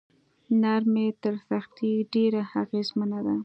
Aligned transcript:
نرمي 0.61 1.07
تر 1.21 1.33
سختۍ 1.47 1.93
ډیره 2.13 2.41
اغیزمنه 2.63 3.19
ده. 3.25 3.35